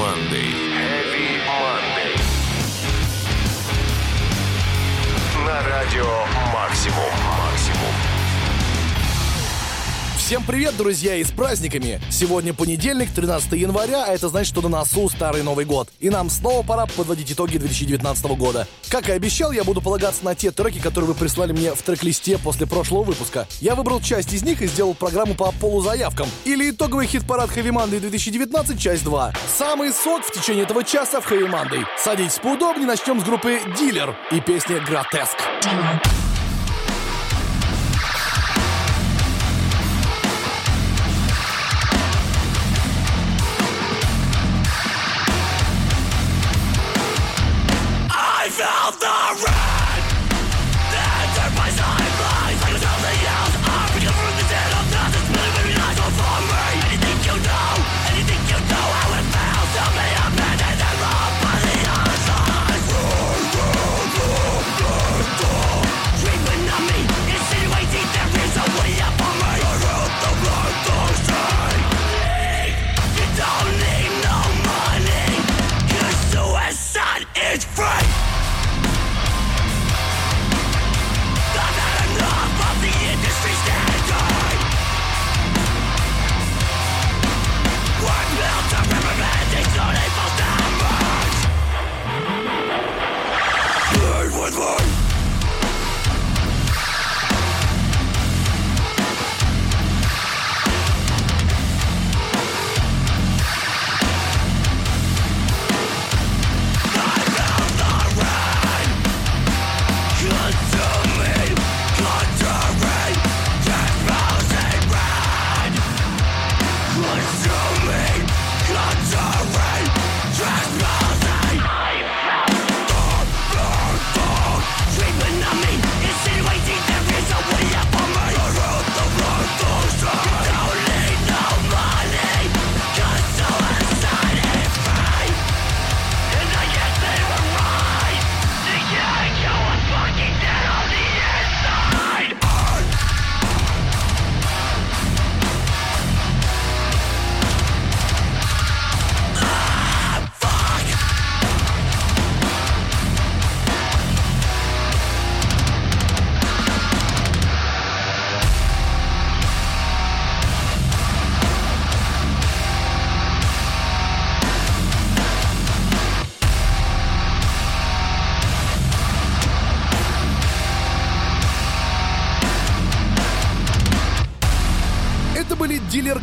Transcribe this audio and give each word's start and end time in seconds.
Monday. 0.00 0.50
Heavy 0.72 1.36
Monday. 1.44 2.16
На 5.44 5.62
радио 5.68 6.24
«Максимум». 6.54 7.39
Всем 10.30 10.44
привет, 10.44 10.76
друзья, 10.76 11.16
и 11.16 11.24
с 11.24 11.32
праздниками! 11.32 12.00
Сегодня 12.08 12.54
понедельник, 12.54 13.10
13 13.10 13.50
января, 13.54 14.04
а 14.04 14.14
это 14.14 14.28
значит, 14.28 14.52
что 14.52 14.62
на 14.62 14.68
носу 14.68 15.08
Старый 15.08 15.42
Новый 15.42 15.64
год. 15.64 15.88
И 15.98 16.08
нам 16.08 16.30
снова 16.30 16.62
пора 16.62 16.86
подводить 16.86 17.32
итоги 17.32 17.58
2019 17.58 18.26
года. 18.36 18.68
Как 18.90 19.08
и 19.08 19.12
обещал, 19.12 19.50
я 19.50 19.64
буду 19.64 19.82
полагаться 19.82 20.24
на 20.24 20.36
те 20.36 20.52
треки, 20.52 20.78
которые 20.78 21.08
вы 21.08 21.14
прислали 21.14 21.50
мне 21.50 21.74
в 21.74 21.82
трек-листе 21.82 22.38
после 22.38 22.68
прошлого 22.68 23.02
выпуска. 23.02 23.48
Я 23.60 23.74
выбрал 23.74 24.00
часть 24.00 24.32
из 24.32 24.44
них 24.44 24.62
и 24.62 24.68
сделал 24.68 24.94
программу 24.94 25.34
по 25.34 25.50
полузаявкам. 25.50 26.28
Или 26.44 26.70
итоговый 26.70 27.08
хит-парад 27.08 27.50
Heavy 27.50 27.72
Monday 27.72 27.98
2019, 27.98 28.80
часть 28.80 29.02
2. 29.02 29.32
Самый 29.58 29.92
сок 29.92 30.24
в 30.24 30.30
течение 30.30 30.62
этого 30.62 30.84
часа 30.84 31.20
в 31.20 31.28
Heavy 31.28 31.50
Monday. 31.50 31.84
Садитесь 31.98 32.38
поудобнее, 32.38 32.86
начнем 32.86 33.20
с 33.20 33.24
группы 33.24 33.58
Дилер 33.76 34.16
и 34.30 34.40
песни 34.40 34.78
Гротеск. 34.78 35.38
I 35.64 36.29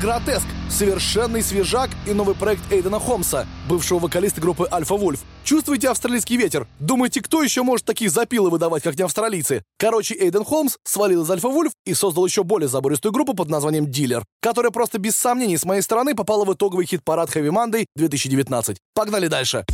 Гротеск, 0.07 0.47
совершенный 0.69 1.43
свежак 1.43 1.89
и 2.05 2.13
новый 2.13 2.33
проект 2.33 2.71
Эйдена 2.71 2.97
Холмса, 2.97 3.45
бывшего 3.67 3.99
вокалиста 3.99 4.39
группы 4.39 4.65
Альфа 4.71 4.95
Вульф. 4.95 5.19
Чувствуете 5.43 5.89
австралийский 5.89 6.37
ветер? 6.37 6.65
Думаете, 6.79 7.21
кто 7.21 7.43
еще 7.43 7.61
может 7.61 7.85
такие 7.85 8.09
запилы 8.09 8.49
выдавать, 8.49 8.83
как 8.83 8.97
не 8.97 9.03
австралийцы? 9.03 9.63
Короче, 9.77 10.15
Эйден 10.15 10.45
Холмс 10.45 10.77
свалил 10.85 11.23
из 11.23 11.29
Альфа 11.29 11.49
Вульф 11.49 11.73
и 11.85 11.93
создал 11.93 12.25
еще 12.25 12.45
более 12.45 12.69
забористую 12.69 13.11
группу 13.11 13.33
под 13.33 13.49
названием 13.49 13.91
Дилер, 13.91 14.23
которая 14.41 14.71
просто 14.71 14.97
без 14.97 15.17
сомнений 15.17 15.57
с 15.57 15.65
моей 15.65 15.81
стороны 15.81 16.15
попала 16.15 16.45
в 16.45 16.53
итоговый 16.53 16.85
хит-парад 16.85 17.35
Heavy 17.35 17.49
Monday 17.49 17.83
2019. 17.97 18.77
Погнали 18.93 19.27
дальше. 19.27 19.65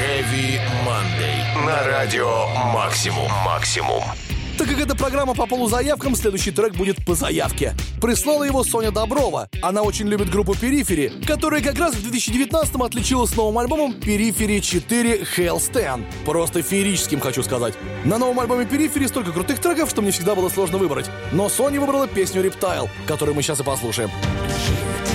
Heavy 0.00 0.60
Monday. 0.86 1.66
На 1.66 1.82
радио 1.82 2.46
«Максимум». 2.72 3.28
«Максимум». 3.44 4.04
Так 4.58 4.66
как 4.66 4.80
это 4.80 4.96
программа 4.96 5.34
по 5.34 5.46
полузаявкам, 5.46 6.16
следующий 6.16 6.50
трек 6.50 6.74
будет 6.74 7.06
по 7.06 7.14
заявке. 7.14 7.74
Прислала 8.02 8.42
его 8.42 8.64
Соня 8.64 8.90
Доброва. 8.90 9.48
Она 9.62 9.82
очень 9.82 10.08
любит 10.08 10.30
группу 10.30 10.56
Перифери, 10.56 11.12
которая 11.24 11.62
как 11.62 11.78
раз 11.78 11.94
в 11.94 12.04
2019-м 12.04 12.82
отличилась 12.82 13.36
новым 13.36 13.56
альбомом 13.58 13.92
Перифери 13.92 14.58
4 14.58 15.22
Hellstand. 15.36 16.04
Просто 16.26 16.62
феерическим, 16.62 17.20
хочу 17.20 17.44
сказать. 17.44 17.74
На 18.04 18.18
новом 18.18 18.40
альбоме 18.40 18.66
Перифери 18.66 19.06
столько 19.06 19.30
крутых 19.30 19.60
треков, 19.60 19.90
что 19.90 20.02
мне 20.02 20.10
всегда 20.10 20.34
было 20.34 20.48
сложно 20.48 20.78
выбрать. 20.78 21.06
Но 21.30 21.48
Соня 21.48 21.80
выбрала 21.80 22.08
песню 22.08 22.42
Reptile, 22.42 22.88
которую 23.06 23.36
мы 23.36 23.42
сейчас 23.42 23.60
и 23.60 23.62
послушаем. 23.62 24.10
There 24.48 25.07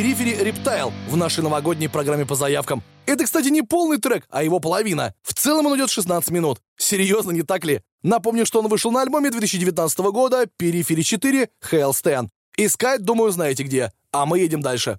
Перифери 0.00 0.34
Рептайл 0.34 0.94
в 1.10 1.16
нашей 1.18 1.44
новогодней 1.44 1.86
программе 1.86 2.24
по 2.24 2.34
заявкам. 2.34 2.82
Это, 3.04 3.24
кстати, 3.24 3.48
не 3.48 3.60
полный 3.60 3.98
трек, 3.98 4.24
а 4.30 4.42
его 4.42 4.58
половина. 4.58 5.12
В 5.22 5.34
целом 5.34 5.66
он 5.66 5.76
идет 5.76 5.90
16 5.90 6.30
минут. 6.30 6.62
Серьезно, 6.78 7.32
не 7.32 7.42
так 7.42 7.66
ли? 7.66 7.82
Напомню, 8.02 8.46
что 8.46 8.60
он 8.60 8.68
вышел 8.68 8.90
на 8.90 9.02
альбоме 9.02 9.30
2019 9.30 9.98
года 9.98 10.46
Перифери 10.56 11.02
4 11.02 11.50
Hell 11.70 11.90
Stand. 11.90 12.28
Искать, 12.56 13.02
думаю, 13.02 13.30
знаете 13.30 13.62
где. 13.62 13.92
А 14.10 14.24
мы 14.24 14.38
едем 14.38 14.62
дальше. 14.62 14.98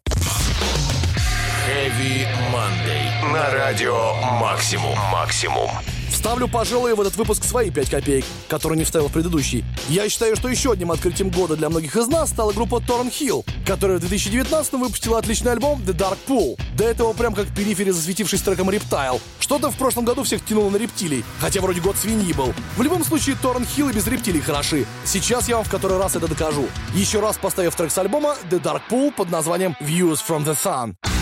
Heavy 1.68 2.26
Monday. 2.52 3.32
На 3.32 3.52
радио 3.52 4.16
Максимум. 4.40 4.98
Максимум. 5.12 5.70
Вставлю, 6.10 6.48
пожалуй, 6.48 6.96
в 6.96 7.02
этот 7.02 7.16
выпуск 7.18 7.44
свои 7.44 7.70
5 7.70 7.90
копеек, 7.90 8.26
которые 8.48 8.80
не 8.80 8.84
вставил 8.84 9.10
в 9.10 9.12
предыдущий. 9.12 9.64
Я 9.88 10.10
считаю, 10.10 10.36
что 10.36 10.50
еще 10.50 10.72
одним 10.72 10.92
открытием 10.92 11.30
года 11.30 11.56
для 11.56 11.70
многих 11.70 11.96
из 11.96 12.08
нас 12.08 12.30
стала 12.30 12.52
группа 12.52 12.80
Торн 12.80 13.10
Hill, 13.10 13.46
которая 13.66 13.98
в 13.98 14.02
2019 14.02 14.74
выпустила 14.74 15.20
отличный 15.20 15.52
альбом 15.52 15.80
The 15.82 15.96
Dark 15.96 16.18
Pool. 16.28 16.60
До 16.76 16.84
этого 16.84 17.14
прям 17.14 17.36
как 17.36 17.48
перифери 17.54 17.92
засветившись 17.92 18.42
треком 18.42 18.72
Reptile. 18.72 19.22
Что-то 19.40 19.70
в 19.70 19.78
прошлом 19.78 20.06
году 20.06 20.24
всех 20.24 20.44
тянуло 20.44 20.72
на 20.72 20.78
рептилий, 20.78 21.24
хотя 21.40 21.62
вроде 21.62 21.80
год 21.80 21.96
свиньи 21.96 22.34
был. 22.34 22.54
В 22.76 22.82
любом 22.82 23.04
случае, 23.04 23.36
Торн 23.40 23.64
Hill 23.64 23.92
и 23.92 23.94
без 23.94 24.08
рептилий 24.08 24.42
хороши. 24.42 24.88
Сейчас 25.06 25.48
я 25.48 25.58
вам 25.58 25.66
в 25.66 25.70
который 25.70 26.00
раз 26.00 26.16
это 26.16 26.28
докажу. 26.28 26.68
Еще 26.96 27.20
раз 27.20 27.38
поставив 27.38 27.76
трек 27.76 27.92
с 27.92 27.98
альбома 28.00 28.36
The 28.50 28.60
Dark 28.60 28.82
Pool 28.90 29.12
под 29.12 29.30
названием 29.30 29.76
Views 29.80 30.20
from 30.28 30.44
the 30.44 30.58
Sun. 30.58 31.21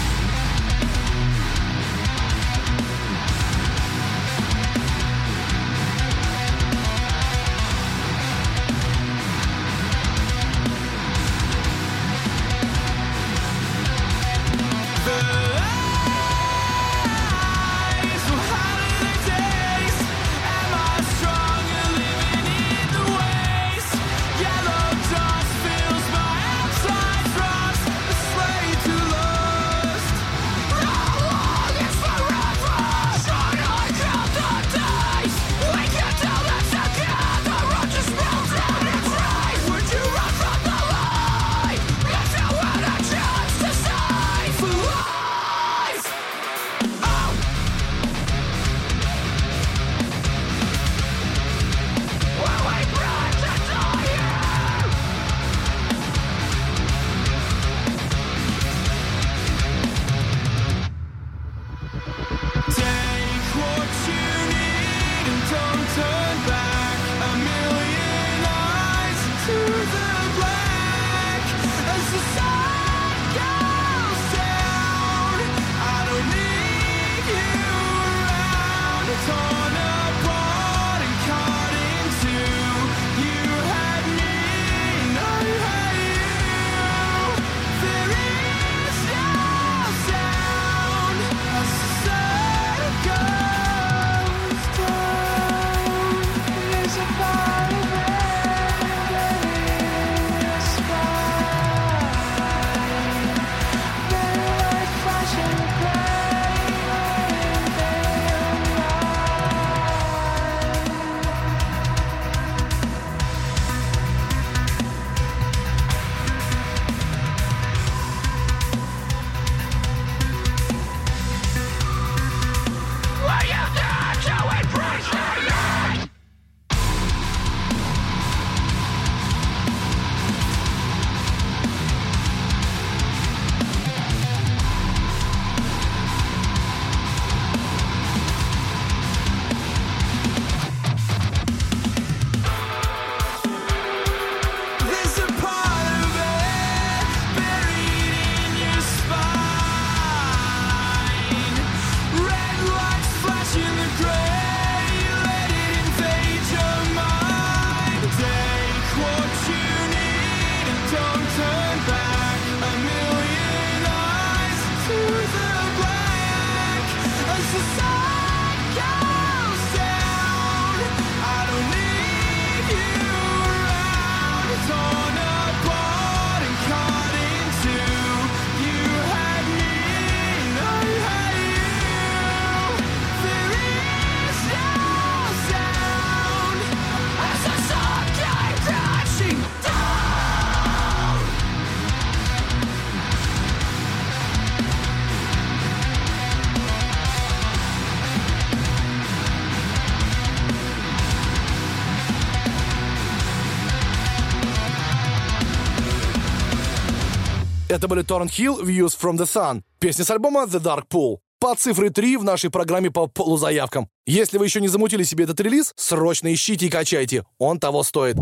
Это 207.80 207.88
были 207.88 208.04
Torrent 208.04 208.32
Hill, 208.32 208.62
Views 208.62 208.90
from 208.90 209.16
the 209.16 209.24
Sun. 209.24 209.62
Песня 209.80 210.04
с 210.04 210.12
альбома 210.12 210.44
The 210.44 210.62
Dark 210.62 210.84
Pool. 210.92 211.20
По 211.40 211.56
цифре 211.56 211.90
3 211.90 212.18
в 212.18 212.26
нашей 212.26 212.50
программе 212.50 212.92
по 212.92 213.08
полузаявкам. 213.08 213.88
Если 214.06 214.38
вы 214.38 214.44
еще 214.48 214.60
не 214.60 214.68
замутили 214.68 215.04
себе 215.04 215.24
этот 215.24 215.40
релиз, 215.40 215.72
срочно 215.78 216.34
ищите 216.34 216.66
и 216.66 216.70
качайте. 216.70 217.24
Он 217.38 217.58
того 217.58 217.84
стоит. 217.84 218.18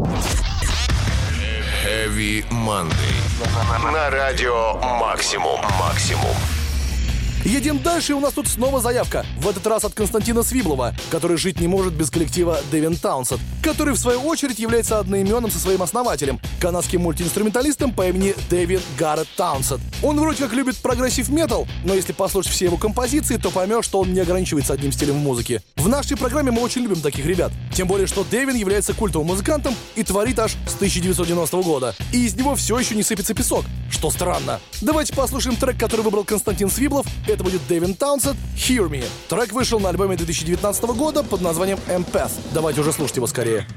Heavy 1.84 2.48
Monday. 2.52 2.94
На 3.92 4.12
радио 4.12 4.76
Максимум. 5.00 5.60
Максимум. 5.80 6.36
Едем 7.48 7.82
дальше, 7.82 8.13
у 8.13 8.20
нас 8.20 8.34
тут 8.34 8.50
снова 8.50 8.82
заявка. 8.82 9.25
В 9.39 9.48
этот 9.48 9.66
раз 9.68 9.86
от 9.86 9.94
Константина 9.94 10.44
Свиблова, 10.44 10.94
который 11.10 11.38
жить 11.38 11.62
не 11.62 11.70
может 11.70 11.94
без 11.94 12.12
коллектива 12.12 12.60
Дэвин 12.72 12.98
Таунсенд, 12.98 13.39
который 13.63 13.94
в 13.94 13.98
свою 13.98 14.20
очередь 14.27 14.60
является 14.60 15.00
одноименным 15.00 15.50
со 15.50 15.58
своим 15.58 15.82
основателем, 15.82 16.42
канадским 16.60 17.04
мультиинструменталистом 17.04 17.94
по 17.94 18.06
имени 18.06 18.36
Дэвин 18.50 18.82
Гаррет 19.00 19.30
Таунсенд. 19.38 19.80
Он 20.04 20.20
вроде 20.20 20.44
как 20.44 20.51
любит 20.51 20.75
прогрессив 20.75 21.30
метал, 21.30 21.70
но 21.86 21.94
если 21.94 22.12
послушать 22.12 22.51
все 22.51 22.66
его 22.66 22.75
композиции, 22.75 23.38
то 23.38 23.50
поймешь, 23.50 23.86
что 23.86 24.01
он 24.01 24.13
не 24.13 24.20
ограничивается 24.20 24.74
одним 24.74 24.92
стилем 24.92 25.13
в 25.13 25.24
музыке. 25.24 25.62
В 25.77 25.88
нашей 25.88 26.18
программе 26.18 26.51
мы 26.51 26.62
очень 26.62 26.82
любим 26.82 27.00
таких 27.00 27.25
ребят. 27.25 27.54
Тем 27.74 27.88
более, 27.88 28.08
что 28.08 28.25
Дэвин 28.30 28.56
является 28.58 28.94
культовым 28.94 29.27
музыкантом 29.27 29.74
и 29.96 30.04
творит 30.04 30.38
аж 30.39 30.51
с 30.68 30.75
1990 30.75 31.62
года. 31.62 31.96
И 32.12 32.25
из 32.25 32.36
него 32.36 32.56
все 32.56 32.77
еще 32.77 32.94
не 32.94 33.04
сыпется 33.04 33.34
песок, 33.34 33.63
что 33.89 34.10
странно. 34.10 34.60
Давайте 34.82 35.13
послушаем 35.13 35.56
трек, 35.56 35.80
который 35.80 36.01
выбрал 36.01 36.25
Константин 36.25 36.70
Свиблов. 36.70 37.08
Будет 37.44 37.62
Дэвин 37.67 37.96
Таунсет 37.96 38.36
«Hear 38.56 38.89
Me». 38.89 39.06
Трек 39.27 39.51
вышел 39.53 39.79
на 39.79 39.89
альбоме 39.89 40.15
2019 40.15 40.84
года 40.96 41.24
под 41.24 41.41
названием 41.41 41.79
«Empath». 41.88 42.32
Давайте 42.53 42.82
уже 42.82 42.91
слушать 42.91 43.17
его 43.17 43.27
скорее. 43.27 43.67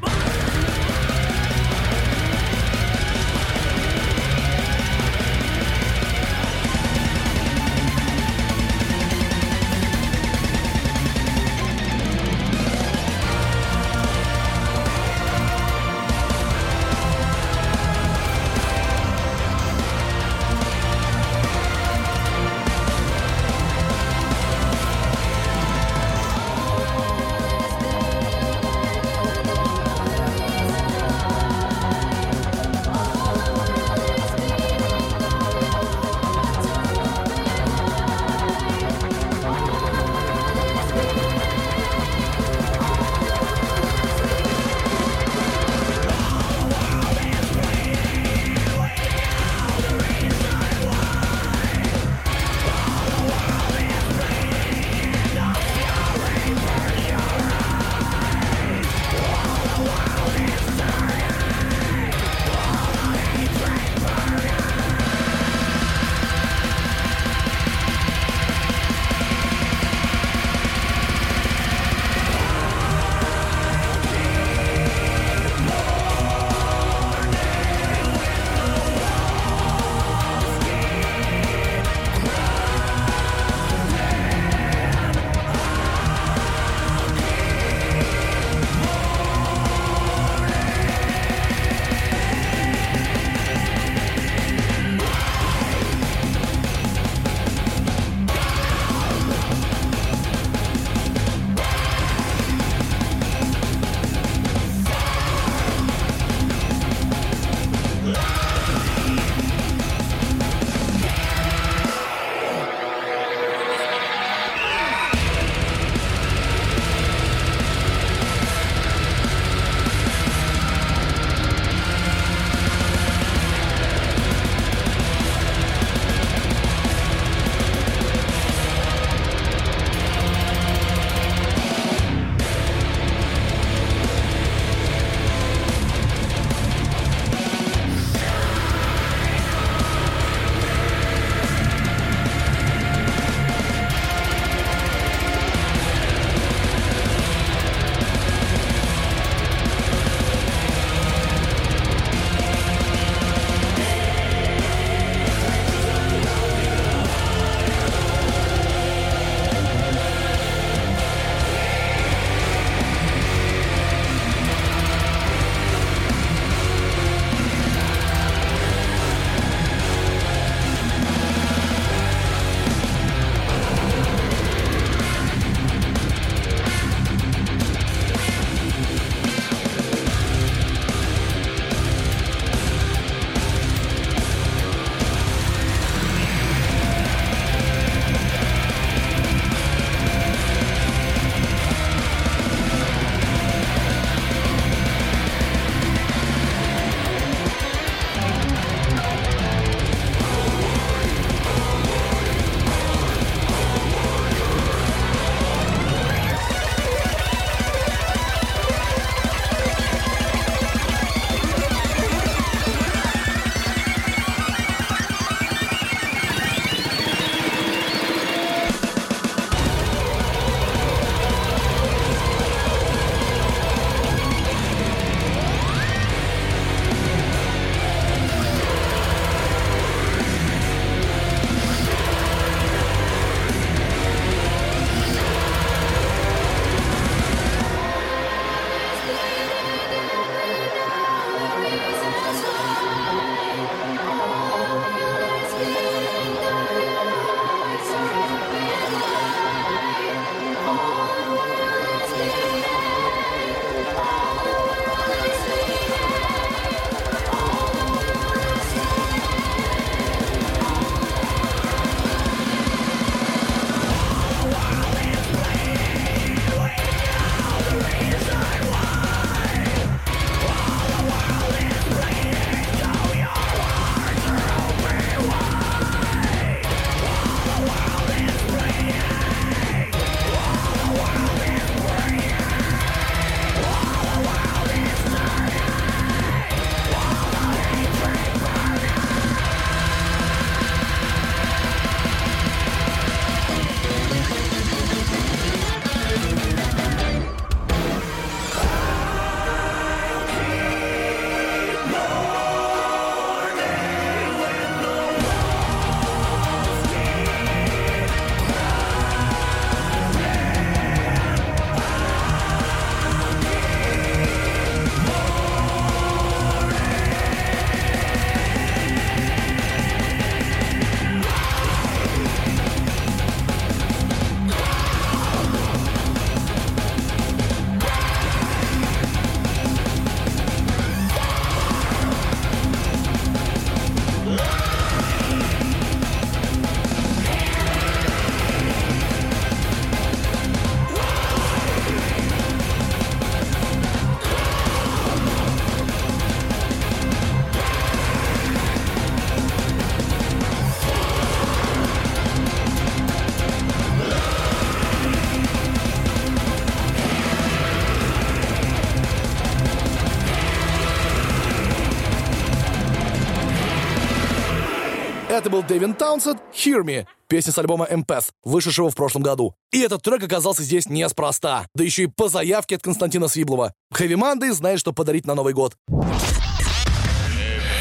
Это 365.50 365.56
был 365.56 365.67
Дэвин 365.67 365.95
Таунсет 365.95 366.36
«Hear 366.54 366.84
Me», 366.84 367.06
песня 367.26 367.52
с 367.52 367.58
альбома 367.58 367.84
«Эмпес», 367.91 368.30
вышедшего 368.45 368.89
в 368.89 368.95
прошлом 368.95 369.25
году. 369.25 369.56
И 369.73 369.80
этот 369.80 370.00
трек 370.00 370.23
оказался 370.23 370.63
здесь 370.63 370.89
неспроста, 370.89 371.67
да 371.75 371.82
еще 371.82 372.04
и 372.04 372.06
по 372.06 372.28
заявке 372.28 372.76
от 372.76 372.82
Константина 372.82 373.26
Свиблова. 373.26 373.75
Хэви 373.91 374.15
Манды 374.15 374.52
знает, 374.52 374.78
что 374.78 374.93
подарить 374.93 375.26
на 375.26 375.34
Новый 375.34 375.52
год. 375.52 375.75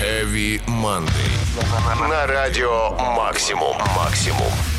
Heavy 0.01 0.59
Monday. 0.65 2.09
На 2.09 2.25
радио 2.25 2.89
Максимум. 2.97 3.77
Максимум. 3.95 4.78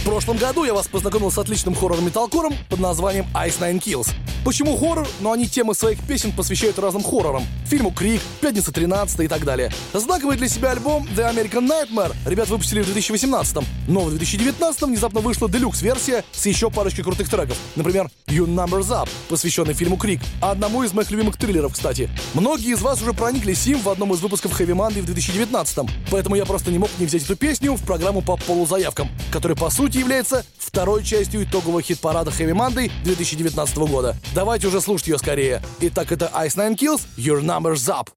В 0.00 0.04
прошлом 0.04 0.38
году 0.38 0.64
я 0.64 0.72
вас 0.72 0.88
познакомил 0.88 1.30
с 1.30 1.36
отличным 1.36 1.74
хоррор-металкором 1.74 2.54
под 2.70 2.80
названием 2.80 3.26
Ice 3.34 3.60
Nine 3.60 3.78
Kills. 3.78 4.08
Почему 4.46 4.74
хоррор? 4.78 5.06
Но 5.20 5.32
они 5.32 5.46
темы 5.46 5.74
своих 5.74 6.02
песен 6.06 6.32
посвящают 6.32 6.78
разным 6.78 7.02
хоррорам. 7.02 7.44
Фильму 7.66 7.92
«Крик», 7.92 8.22
«Пятница 8.40 8.72
13 8.72 9.20
и 9.20 9.28
так 9.28 9.44
далее. 9.44 9.70
Знаковый 9.92 10.38
для 10.38 10.48
себя 10.48 10.70
альбом 10.70 11.06
The 11.14 11.30
American 11.30 11.68
Nightmare 11.68 12.14
ребят 12.24 12.48
выпустили 12.48 12.80
в 12.80 12.86
2018 12.86 13.58
но 13.88 14.00
в 14.00 14.10
2019 14.10 14.82
внезапно 14.82 15.20
вышла 15.20 15.50
делюкс-версия 15.50 16.24
с 16.32 16.46
еще 16.46 16.70
парочкой 16.70 17.04
крутых 17.04 17.28
треков. 17.28 17.58
Например, 17.76 18.08
You 18.28 18.46
Numbers 18.46 18.88
Up, 18.88 19.08
посвященный 19.28 19.74
фильму 19.74 19.98
«Крик», 19.98 20.20
одному 20.40 20.82
из 20.82 20.94
моих 20.94 21.10
любимых 21.10 21.36
триллеров, 21.36 21.74
кстати. 21.74 22.08
Многие 22.32 22.72
из 22.72 22.80
вас 22.80 23.02
уже 23.02 23.12
прониклись 23.12 23.66
им 23.66 23.80
в 23.80 23.88
одном 23.88 24.14
из 24.14 24.20
выпусков 24.20 24.58
Heavy 24.58 24.74
Monday 24.74 25.02
в 25.02 25.06
2019 25.06 25.90
поэтому 26.10 26.36
я 26.36 26.46
просто 26.46 26.70
не 26.70 26.78
мог 26.78 26.88
не 26.98 27.06
взять 27.06 27.24
эту 27.24 27.36
песню 27.36 27.74
в 27.74 27.84
программу 27.84 28.22
по 28.22 28.36
полузаявкам, 28.36 29.10
которая 29.30 29.56
по 29.56 29.68
сути 29.70 29.89
является 29.98 30.44
второй 30.58 31.02
частью 31.04 31.42
итогового 31.44 31.82
хит-парада 31.82 32.30
Heavy 32.30 32.52
Monday 32.54 32.90
2019 33.04 33.76
года. 33.78 34.16
Давайте 34.34 34.68
уже 34.68 34.80
слушать 34.80 35.08
ее 35.08 35.18
скорее. 35.18 35.62
Итак, 35.80 36.12
это 36.12 36.30
Ice 36.34 36.56
Nine 36.56 36.76
Kills, 36.76 37.02
Your 37.16 37.42
Numbers 37.42 37.88
Up. 37.88 38.08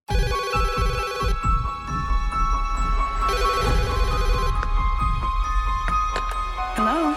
Hello? 6.75 7.13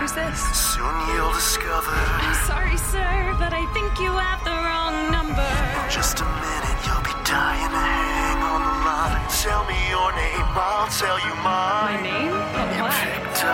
Who's 0.00 0.12
this? 0.12 0.38
Soon 0.74 0.94
you'll 1.14 1.32
discover. 1.32 1.94
I'm 1.94 2.34
sorry, 2.46 2.76
sir, 2.90 3.34
but 3.38 3.52
I 3.52 3.64
think 3.74 4.00
you 4.00 4.12
have 4.12 4.42
the 4.44 4.56
wrong 4.64 5.10
number. 5.10 5.50
Just 5.90 6.20
a 6.20 6.24
minute, 6.24 6.78
you'll 6.86 7.04
be 7.06 7.14
dying 7.24 7.70
to 7.70 7.82
hang 7.82 8.38
on 8.42 8.60
the 8.66 8.76
line. 8.84 9.24
Tell 9.42 9.64
me 9.70 9.78
your 9.88 10.10
name, 10.12 10.46
I'll 10.56 10.88
tell 10.90 11.18
you 11.26 11.34
My 11.42 11.98
mine. 11.98 12.02
name? 12.02 12.43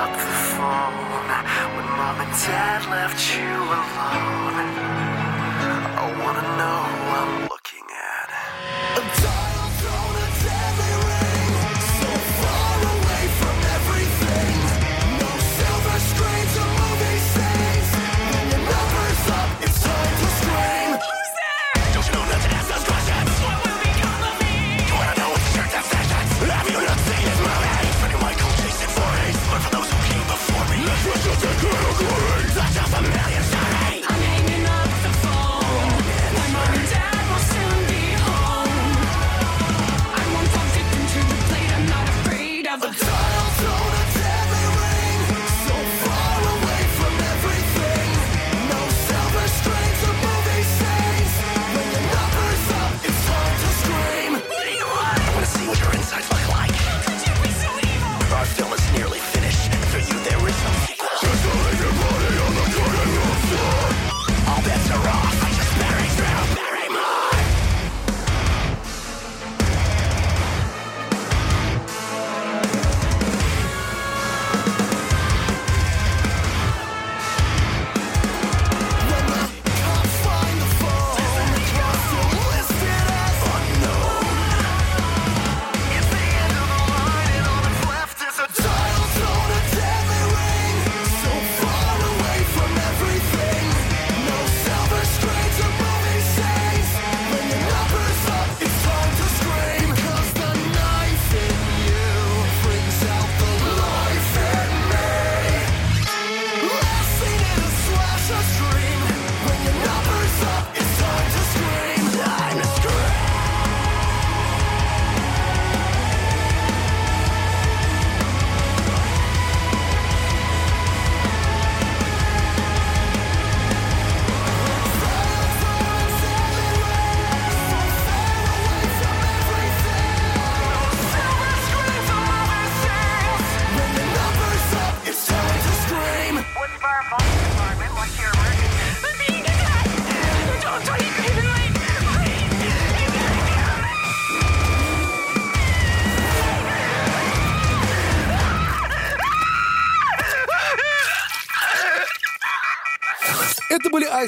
Up 0.01 0.17
the 0.17 0.35
phone 0.57 1.29
when 1.77 1.87
mom 1.99 2.21
and 2.25 2.33
dad 2.41 2.89
left 2.89 3.21
you 3.37 3.53
alone. 3.79 4.80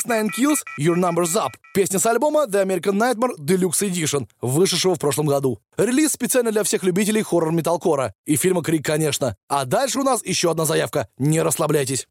Nine 0.07 0.29
Kills, 0.29 0.59
Your 0.79 0.97
Numbers 0.97 1.35
Up. 1.37 1.51
Песня 1.75 1.99
с 1.99 2.07
альбома 2.07 2.47
The 2.47 2.65
American 2.65 2.95
Nightmare 2.95 3.37
Deluxe 3.38 3.88
Edition, 3.88 4.27
вышедшего 4.41 4.95
в 4.95 4.99
прошлом 4.99 5.27
году. 5.27 5.59
Релиз 5.77 6.12
специально 6.12 6.53
для 6.53 6.62
всех 6.65 6.83
любителей 6.83 7.23
хоррор-металкора. 7.23 8.12
И 8.27 8.37
фильма 8.37 8.62
«Крик», 8.62 8.85
конечно. 8.85 9.37
А 9.49 9.65
дальше 9.65 10.01
у 10.01 10.03
нас 10.05 10.25
еще 10.25 10.51
одна 10.51 10.65
заявка. 10.65 11.09
Не 11.19 11.43
расслабляйтесь. 11.43 12.07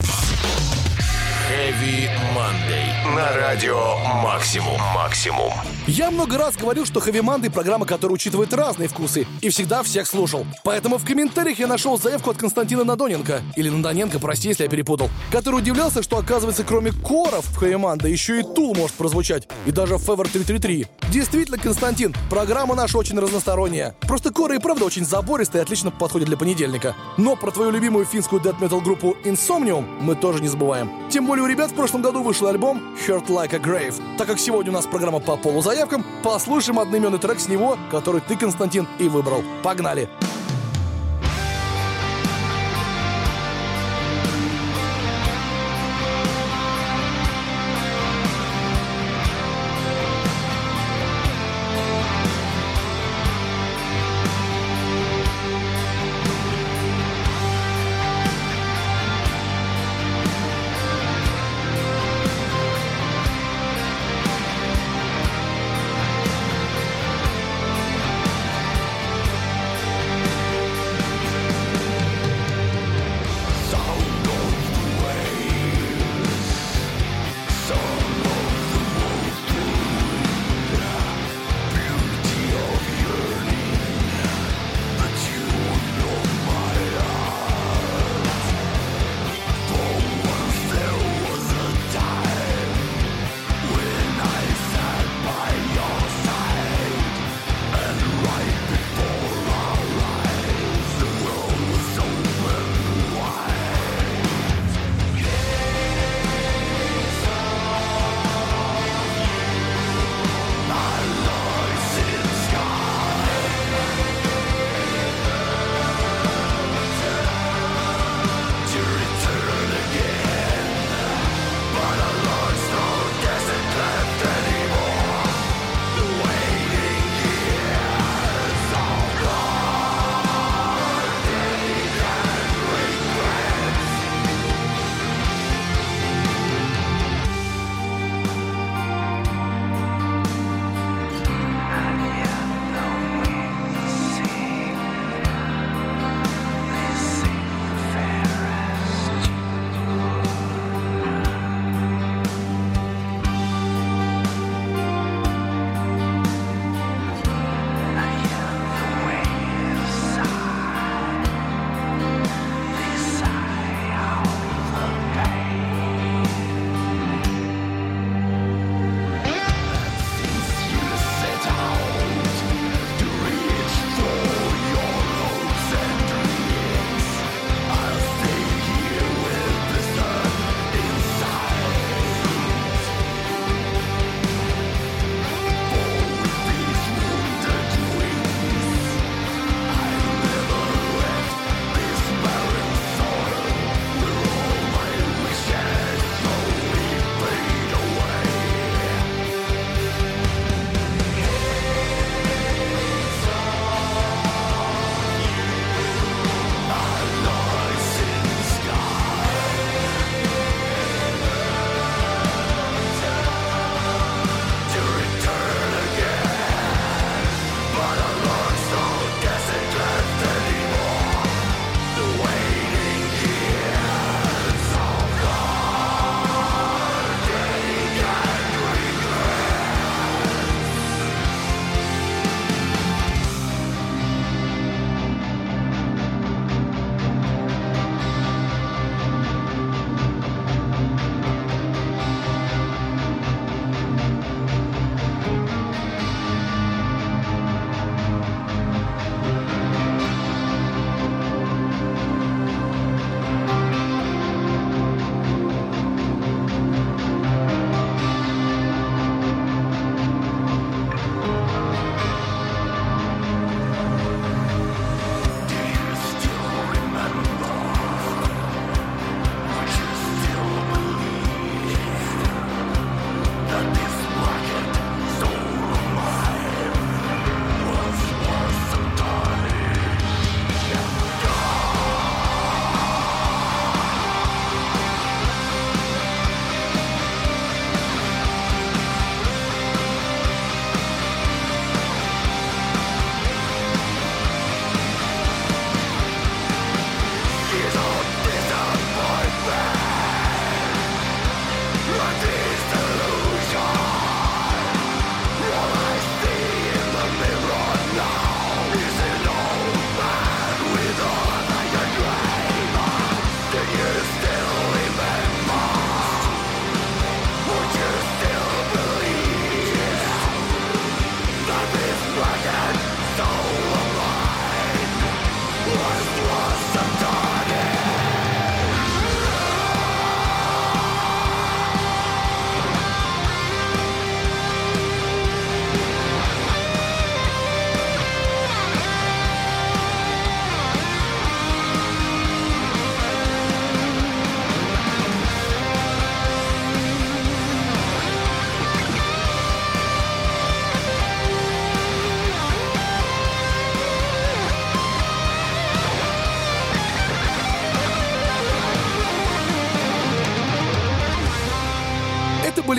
Heavy 1.49 2.09
Monday. 2.35 2.90
На 3.03 3.35
радио 3.35 3.97
Максимум. 4.23 4.79
Максимум. 4.93 5.51
Я 5.87 6.11
много 6.11 6.37
раз 6.37 6.55
говорил, 6.55 6.85
что 6.85 6.99
Monday— 6.99 7.49
программа, 7.51 7.87
которая 7.87 8.13
учитывает 8.13 8.53
разные 8.53 8.87
вкусы, 8.87 9.25
и 9.41 9.49
всегда 9.49 9.81
всех 9.81 10.05
слушал. 10.05 10.45
Поэтому 10.63 10.99
в 10.99 11.05
комментариях 11.05 11.57
я 11.57 11.65
нашел 11.65 11.97
заявку 11.97 12.29
от 12.29 12.37
Константина 12.37 12.83
Надоненко, 12.83 13.41
или 13.55 13.69
Надоненко, 13.69 14.19
прости, 14.19 14.49
если 14.49 14.65
я 14.65 14.69
перепутал, 14.69 15.09
который 15.31 15.55
удивлялся, 15.55 16.03
что, 16.03 16.19
оказывается, 16.19 16.63
кроме 16.63 16.91
коров 16.91 17.43
в 17.45 17.63
Monday 17.63 18.11
еще 18.11 18.39
и 18.39 18.43
Тул 18.43 18.75
может 18.75 18.95
прозвучать, 18.95 19.47
и 19.65 19.71
даже 19.71 19.95
Fever 19.95 20.29
333. 20.31 20.85
Действительно, 21.11 21.57
Константин, 21.57 22.15
программа 22.29 22.75
наша 22.75 22.99
очень 22.99 23.19
разносторонняя. 23.19 23.95
Просто 24.01 24.31
коры 24.31 24.57
и 24.57 24.59
правда 24.59 24.85
очень 24.85 25.05
забористые 25.05 25.61
и 25.61 25.63
отлично 25.63 25.89
подходят 25.89 26.27
для 26.27 26.37
понедельника. 26.37 26.95
Но 27.17 27.35
про 27.35 27.49
твою 27.49 27.71
любимую 27.71 28.05
финскую 28.05 28.41
дэт-метал 28.41 28.79
группу 28.79 29.17
Insomnium 29.25 29.85
мы 29.99 30.15
тоже 30.15 30.41
не 30.41 30.47
забываем. 30.47 30.91
Тем 31.09 31.25
более 31.25 31.43
у 31.43 31.47
ребят 31.47 31.71
в 31.71 31.73
прошлом 31.73 32.01
году 32.01 32.23
вышел 32.23 32.47
альбом 32.47 32.90
Hurt 33.07 33.27
Like 33.27 33.53
a 33.53 33.59
Grave. 33.59 33.95
Так 34.17 34.27
как 34.27 34.39
сегодня 34.39 34.71
у 34.71 34.75
нас 34.75 34.85
программа 34.85 35.19
по 35.19 35.37
полузаявкам, 35.37 36.05
послушаем 36.23 36.79
одноименный 36.79 37.19
трек 37.19 37.39
с 37.39 37.47
него, 37.47 37.77
который 37.89 38.21
ты, 38.21 38.35
Константин, 38.35 38.87
и 38.99 39.07
выбрал. 39.07 39.43
Погнали! 39.63 40.09
Thank 40.21 40.40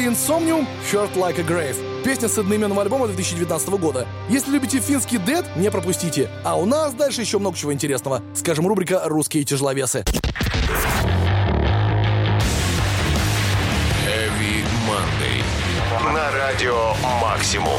были 0.03 0.11
Insomnium, 0.11 0.67
Hurt 0.91 1.15
Like 1.15 1.39
a 1.39 1.45
Grave. 1.45 1.77
Песня 2.05 2.29
с 2.29 2.39
одноименного 2.39 2.83
альбома 2.83 3.07
2019 3.07 3.69
года. 3.71 4.07
Если 4.29 4.51
любите 4.51 4.81
финский 4.81 5.19
дед, 5.19 5.45
не 5.57 5.71
пропустите. 5.71 6.29
А 6.45 6.59
у 6.59 6.65
нас 6.65 6.95
дальше 6.95 7.21
еще 7.21 7.39
много 7.39 7.57
чего 7.57 7.73
интересного. 7.73 8.23
Скажем, 8.35 8.67
рубрика 8.67 9.03
«Русские 9.05 9.45
тяжеловесы». 9.45 10.05
Heavy 14.07 14.65
Monday. 14.89 16.13
На 16.13 16.31
радио 16.33 16.95
Максимум. 17.21 17.79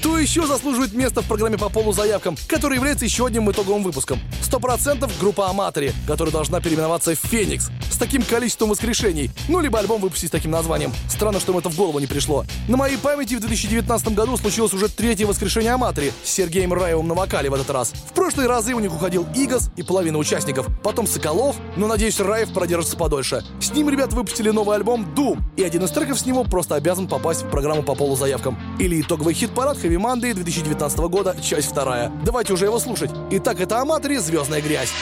Кто 0.00 0.16
еще 0.16 0.46
заслуживает 0.46 0.94
места 0.94 1.20
в 1.20 1.26
программе 1.26 1.58
по 1.58 1.68
полу 1.68 1.92
заявкам, 1.92 2.34
который 2.48 2.76
является 2.76 3.04
еще 3.04 3.26
одним 3.26 3.50
итоговым 3.50 3.82
выпуском? 3.82 4.18
Сто 4.40 4.58
процентов 4.58 5.12
группа 5.20 5.50
Аматори, 5.50 5.92
которая 6.06 6.32
должна 6.32 6.58
переименоваться 6.58 7.14
в 7.14 7.18
Феникс 7.18 7.70
с 7.90 7.98
таким 7.98 8.22
количеством 8.22 8.70
воскрешений. 8.70 9.30
Ну, 9.48 9.60
либо 9.60 9.78
альбом 9.78 10.00
выпустить 10.00 10.28
с 10.28 10.32
таким 10.32 10.52
названием. 10.52 10.90
Странно, 11.06 11.38
что 11.38 11.52
им 11.52 11.58
это 11.58 11.68
в 11.68 11.76
голову 11.76 11.98
не 11.98 12.06
пришло. 12.06 12.46
На 12.66 12.78
моей 12.78 12.96
памяти 12.96 13.34
в 13.34 13.40
2019 13.40 14.14
году 14.14 14.38
случилось 14.38 14.72
уже 14.72 14.88
третье 14.88 15.26
воскрешение 15.26 15.72
Аматори 15.72 16.14
с 16.24 16.30
Сергеем 16.30 16.72
Раевым 16.72 17.06
на 17.06 17.14
вокале 17.14 17.50
в 17.50 17.54
этот 17.54 17.68
раз. 17.68 17.92
В 17.92 18.14
прошлые 18.14 18.48
разы 18.48 18.72
у 18.72 18.80
них 18.80 18.94
уходил 18.94 19.26
Игас 19.36 19.70
и 19.76 19.82
половина 19.82 20.16
участников, 20.16 20.66
потом 20.82 21.06
Соколов, 21.06 21.56
но, 21.76 21.86
надеюсь, 21.86 22.18
Раев 22.20 22.54
продержится 22.54 22.96
подольше. 22.96 23.44
С 23.60 23.70
ним 23.74 23.90
ребята 23.90 24.16
выпустили 24.16 24.48
новый 24.48 24.76
альбом 24.76 25.06
Doom, 25.14 25.40
и 25.58 25.62
один 25.62 25.84
из 25.84 25.90
треков 25.90 26.18
с 26.18 26.24
него 26.24 26.44
просто 26.44 26.76
обязан 26.76 27.06
попасть 27.06 27.42
в 27.42 27.50
программу 27.50 27.82
по 27.82 27.94
полу 27.94 28.16
заявкам. 28.16 28.58
Или 28.78 29.02
итоговый 29.02 29.34
хит-парад 29.34 29.76
Monday 29.96 30.34
2019 30.34 30.98
года, 30.98 31.36
часть 31.40 31.70
вторая. 31.70 32.12
Давайте 32.24 32.52
уже 32.52 32.66
его 32.66 32.78
слушать. 32.78 33.10
Итак, 33.30 33.60
это 33.60 33.80
Аматори 33.80 34.18
«Звездная 34.18 34.60
грязь». 34.60 34.92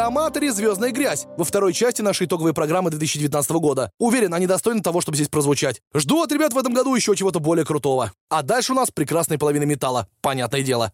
Аматори 0.00 0.48
«Звездная 0.48 0.90
грязь» 0.90 1.26
во 1.36 1.44
второй 1.44 1.72
части 1.72 2.02
нашей 2.02 2.26
итоговой 2.26 2.54
программы 2.54 2.90
2019 2.90 3.50
года. 3.52 3.92
Уверен, 3.98 4.34
они 4.34 4.46
достойны 4.46 4.82
того, 4.82 5.00
чтобы 5.00 5.16
здесь 5.16 5.28
прозвучать. 5.28 5.80
Жду 5.94 6.22
от 6.22 6.32
ребят 6.32 6.52
в 6.52 6.58
этом 6.58 6.72
году 6.72 6.94
еще 6.94 7.14
чего-то 7.14 7.40
более 7.40 7.64
крутого. 7.64 8.12
А 8.28 8.42
дальше 8.42 8.72
у 8.72 8.74
нас 8.76 8.90
прекрасная 8.90 9.38
половина 9.38 9.64
металла. 9.64 10.08
Понятное 10.22 10.62
дело. 10.62 10.92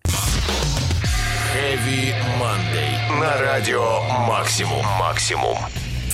Heavy 1.54 2.12
Monday. 2.38 3.20
На 3.20 3.38
радио 3.38 4.00
Максимум. 4.26 4.84
Максимум. 4.98 5.56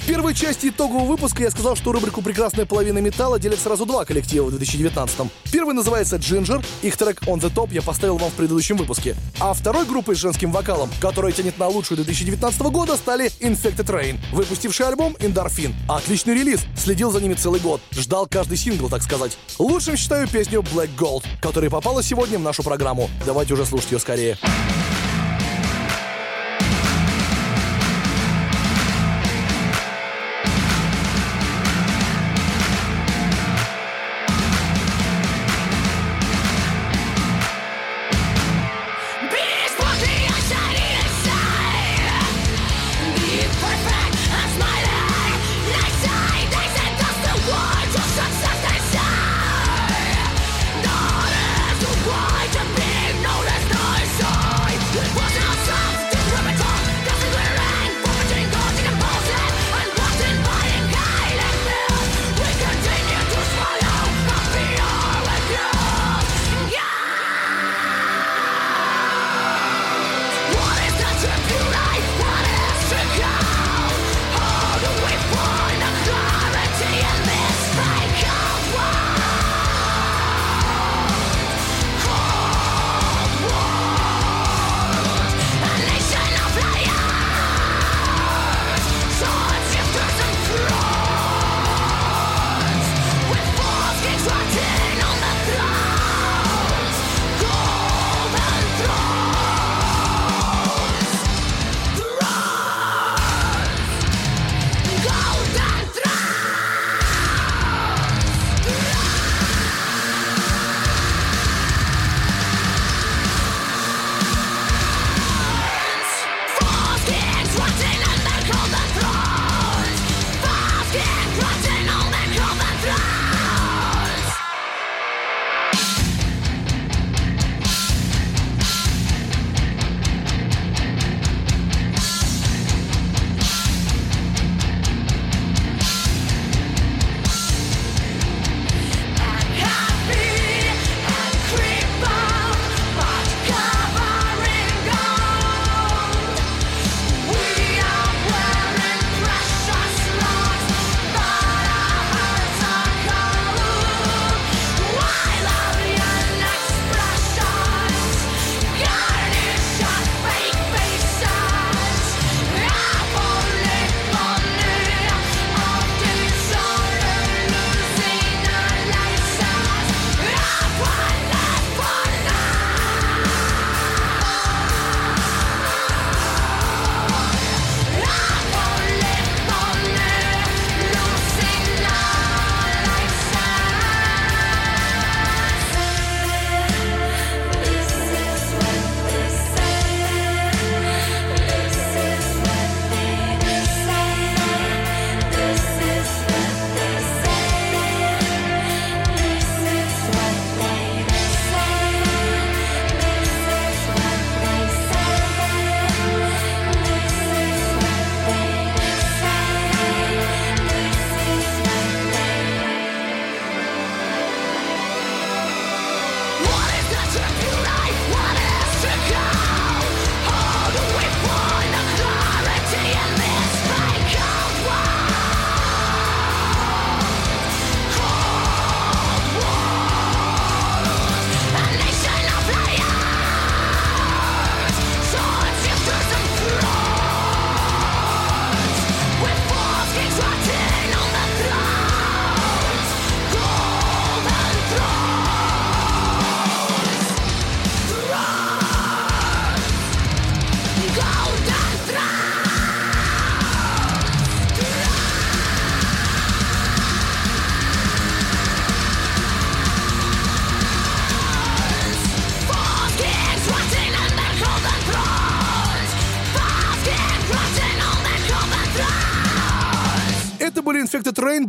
В 0.03 0.05
первой 0.05 0.35
части 0.35 0.67
итогового 0.67 1.05
выпуска 1.05 1.45
я 1.45 1.51
сказал, 1.53 1.77
что 1.77 1.93
рубрику 1.93 2.23
«Прекрасная 2.23 2.67
половина 2.67 2.99
металла» 2.99 3.39
делят 3.39 3.61
сразу 3.61 3.87
два 3.87 4.05
коллектива 4.05 4.47
в 4.47 4.51
2019 4.51 5.21
-м. 5.21 5.31
Первый 5.53 5.75
называется 5.75 6.17
«Ginger», 6.17 6.65
их 6.83 6.97
трек 6.97 7.23
«On 7.23 7.39
the 7.41 7.55
Top» 7.55 7.73
я 7.73 7.83
поставил 7.83 8.17
вам 8.17 8.31
в 8.31 8.35
предыдущем 8.35 8.77
выпуске. 8.77 9.15
А 9.39 9.55
второй 9.55 9.87
группой 9.87 10.17
с 10.17 10.19
женским 10.19 10.51
вокалом, 10.51 10.91
которая 11.01 11.31
тянет 11.31 11.57
на 11.57 11.69
лучшую 11.69 11.99
2019 11.99 12.61
года, 12.63 12.97
стали 12.97 13.27
Infected 13.39 13.87
Rain, 13.87 14.19
выпустивший 14.33 14.89
альбом 14.89 15.13
«Endorphin». 15.21 15.73
Отличный 15.89 16.35
релиз, 16.35 16.63
следил 16.77 17.13
за 17.13 17.21
ними 17.21 17.35
целый 17.35 17.61
год, 17.61 17.81
ждал 17.93 18.27
каждый 18.27 18.57
сингл, 18.57 18.89
так 18.89 19.05
сказать. 19.05 19.39
Лучшим 19.61 19.97
считаю 19.97 20.27
песню 20.27 20.63
«Black 20.63 20.91
Gold», 20.99 21.23
которая 21.41 21.71
попала 21.71 22.03
сегодня 22.03 22.41
в 22.41 22.43
нашу 22.43 22.65
программу. 22.65 23.09
Давайте 23.25 23.55
уже 23.55 23.65
слушать 23.65 23.93
ее 23.93 24.01
скорее. 24.01 24.37
Noticed, 24.37 24.82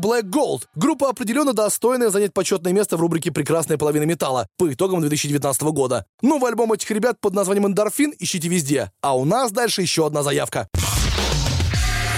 Black 0.04 0.24
Gold. 0.24 0.64
Группа 0.76 1.10
определенно 1.10 1.54
достойная 1.54 2.10
занять 2.10 2.34
почетное 2.34 2.74
место 2.74 2.98
в 2.98 3.00
рубрике 3.00 3.32
«Прекрасная 3.32 3.78
половина 3.78 4.04
металла» 4.04 4.48
по 4.58 4.72
итогам 4.72 5.00
2019 5.00 5.62
года. 5.62 6.06
Новый 6.22 6.50
альбом 6.50 6.74
этих 6.74 6.92
ребят 6.92 7.22
под 7.22 7.34
названием 7.34 7.68
«Эндорфин» 7.68 8.14
ищите 8.20 8.50
везде. 8.50 8.92
А 9.02 9.16
у 9.16 9.24
нас 9.24 9.54
дальше 9.54 9.82
еще 9.82 10.06
одна 10.06 10.22
заявка. 10.22 10.68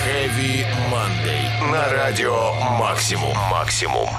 Heavy 0.06 0.66
Monday. 0.92 1.72
На 1.72 1.90
радио 1.92 2.54
Максимум. 2.80 3.36
Максимум. 3.52 4.10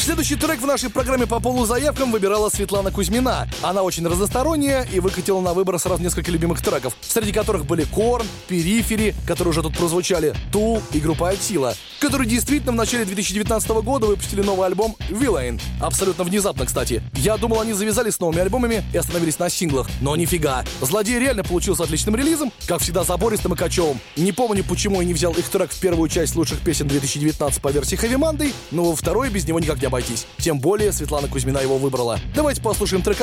Следующий 0.00 0.36
трек 0.36 0.62
в 0.62 0.66
нашей 0.66 0.88
программе 0.88 1.26
по 1.26 1.40
полу 1.40 1.66
заявкам 1.66 2.10
выбирала 2.10 2.48
Светлана 2.48 2.90
Кузьмина. 2.90 3.46
Она 3.60 3.82
очень 3.82 4.06
разносторонняя 4.08 4.88
и 4.90 4.98
выкатила 4.98 5.42
на 5.42 5.52
выбор 5.52 5.78
сразу 5.78 6.02
несколько 6.02 6.30
любимых 6.30 6.62
треков, 6.62 6.96
среди 7.02 7.32
которых 7.32 7.66
были 7.66 7.84
Корн, 7.84 8.26
Перифери, 8.48 9.14
которые 9.26 9.50
уже 9.50 9.60
тут 9.60 9.76
прозвучали, 9.76 10.34
Тул 10.52 10.82
и 10.92 11.00
группа 11.00 11.28
Атила, 11.28 11.74
которые 12.00 12.26
действительно 12.26 12.72
в 12.72 12.76
начале 12.76 13.04
2019 13.04 13.68
года 13.82 14.06
выпустили 14.06 14.40
новый 14.40 14.66
альбом 14.66 14.96
Villain. 15.10 15.60
Абсолютно 15.82 16.24
внезапно, 16.24 16.64
кстати. 16.64 17.02
Я 17.16 17.36
думал, 17.36 17.60
они 17.60 17.74
завязали 17.74 18.08
с 18.08 18.18
новыми 18.20 18.40
альбомами 18.40 18.82
и 18.94 18.96
остановились 18.96 19.38
на 19.38 19.50
синглах, 19.50 19.86
но 20.00 20.16
нифига. 20.16 20.64
Злодей 20.80 21.18
реально 21.18 21.44
получился 21.44 21.82
отличным 21.82 22.16
релизом, 22.16 22.50
как 22.66 22.80
всегда 22.80 23.04
забористым 23.04 23.52
и 23.52 23.56
кочевым. 23.56 24.00
Не 24.16 24.32
помню, 24.32 24.64
почему 24.64 25.02
я 25.02 25.06
не 25.06 25.12
взял 25.12 25.32
их 25.34 25.46
трек 25.50 25.70
в 25.70 25.78
первую 25.78 26.08
часть 26.08 26.36
лучших 26.36 26.60
песен 26.60 26.88
2019 26.88 27.60
по 27.60 27.68
версии 27.68 27.98
Heavy 27.98 28.16
Monday, 28.16 28.54
но 28.70 28.84
во 28.84 28.96
второй 28.96 29.28
без 29.28 29.46
него 29.46 29.60
никак 29.60 29.78
не 29.82 29.89
обойтись. 29.90 30.26
Тем 30.38 30.60
более 30.60 30.92
Светлана 30.92 31.28
Кузьмина 31.28 31.58
его 31.58 31.76
выбрала. 31.76 32.18
Давайте 32.34 32.62
послушаем 32.62 33.02
трек 33.02 33.20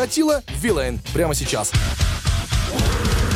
«Villain» 0.61 0.99
прямо 1.13 1.33
сейчас. 1.33 1.71
Это 2.71 3.26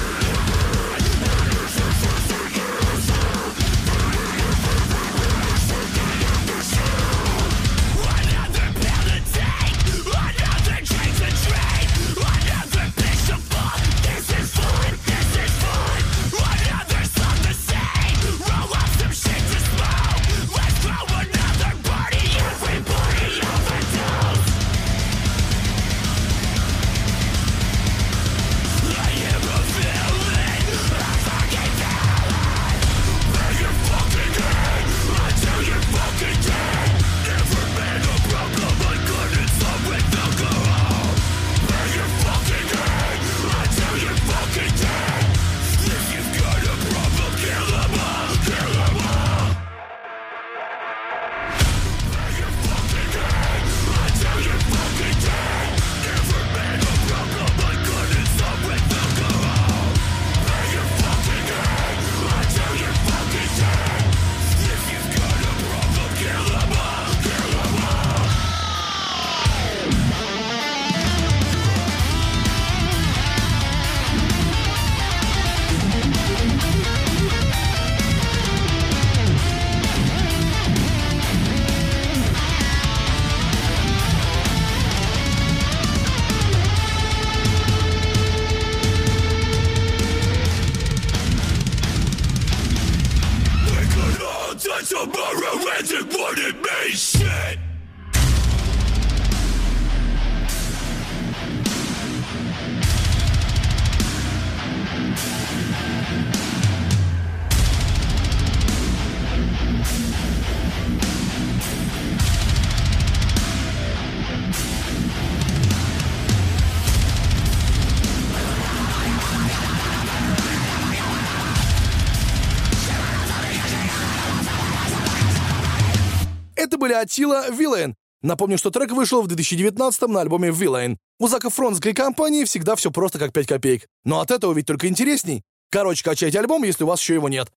были 126.82 126.94
Атила 126.94 127.50
Villain. 127.50 127.94
Напомню, 128.24 128.58
что 128.58 128.72
трек 128.72 128.92
вышел 128.92 129.22
в 129.22 129.28
2019 129.28 130.02
на 130.10 130.22
альбоме 130.22 130.50
Villain. 130.50 130.98
У 131.20 131.28
Зака 131.28 131.50
Фронтской 131.50 131.94
компании 131.94 132.44
всегда 132.44 132.76
все 132.76 132.92
просто 132.92 133.20
как 133.20 133.32
5 133.32 133.48
копеек. 133.48 133.88
Но 134.04 134.20
от 134.20 134.32
этого 134.32 134.52
ведь 134.54 134.66
только 134.66 134.88
интересней. 134.88 135.44
Короче, 135.70 136.04
качайте 136.04 136.40
альбом, 136.40 136.64
если 136.64 136.84
у 136.84 136.88
вас 136.88 137.00
еще 137.00 137.14
его 137.14 137.30
нет. 137.30 137.48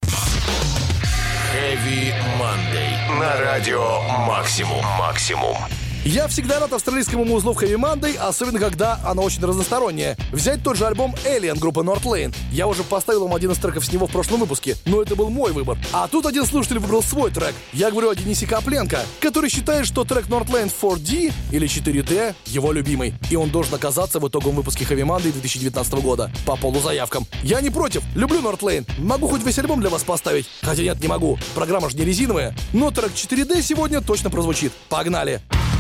Heavy 1.55 2.13
Monday. 2.39 3.19
На 3.19 3.41
радио 3.41 4.03
Максимум. 4.27 4.85
Максимум. 4.99 5.57
Я 6.05 6.29
всегда 6.29 6.61
рад 6.61 6.71
австралийскому 6.71 7.25
музлу 7.25 7.55
в 7.55 7.63
Monday, 7.63 8.15
особенно 8.19 8.59
когда 8.59 9.01
оно 9.07 9.23
очень 9.23 9.43
разностороннее. 9.43 10.19
Взять 10.33 10.63
тот 10.63 10.77
же 10.77 10.87
альбом 10.87 11.15
Alien 11.25 11.59
группы 11.59 11.81
North 11.81 12.03
Lane. 12.03 12.35
Я 12.53 12.67
уже 12.67 12.83
поставил 12.83 13.23
вам 13.23 13.35
один 13.35 13.53
из 13.53 13.57
треков 13.57 13.87
с 13.87 13.91
него 13.91 14.07
в 14.07 14.11
прошлом 14.11 14.41
выпуске, 14.41 14.77
но 14.85 15.01
это 15.01 15.17
был 15.17 15.31
мой 15.31 15.53
выбор. 15.53 15.79
А 15.95 16.07
тут 16.07 16.27
один 16.27 16.45
слушатель 16.45 16.79
выбрал 16.79 17.03
свой 17.03 17.31
трек. 17.31 17.55
Я 17.73 17.91
говорю 17.91 18.11
о 18.11 18.15
Денисе 18.15 18.47
Копленко, 18.47 19.01
который 19.19 19.49
считает, 19.49 19.87
что 19.87 20.05
трек 20.05 20.27
North 20.27 20.49
Lane 20.49 20.71
4D 20.71 21.33
или 21.51 21.67
4D 21.67 22.35
его 22.45 22.73
любимый. 22.73 23.15
И 23.31 23.37
он 23.37 23.49
должен 23.49 23.75
оказаться 23.75 24.21
в 24.21 24.29
итоговом 24.29 24.57
выпуске 24.57 24.85
Heavy 24.85 25.07
Monday 25.07 25.33
2019 25.33 25.95
года 25.95 26.31
по 26.45 26.57
полу 26.57 26.83
заявкам. 26.83 27.27
Я 27.43 27.63
не 27.63 27.71
против, 27.71 28.03
люблю 28.15 28.43
North 28.43 28.61
Lane. 28.61 28.87
Могу 28.99 29.27
хоть 29.27 29.43
весь 29.43 29.59
альбом 29.59 29.81
для 29.81 29.89
вас 29.89 30.03
поставить. 30.03 30.51
Хотя 30.61 30.83
нет, 30.83 31.01
не 31.01 31.09
могу. 31.09 31.39
Программа 31.55 31.89
же 31.89 31.97
не 31.97 32.05
резиновая. 32.05 32.55
Но 32.75 32.91
трек 32.91 33.13
4D 33.15 33.63
сегодня 33.63 34.03
точно 34.03 34.29
прозвучит. 34.29 34.71
Погнали! 34.91 35.41
We're 35.51 35.74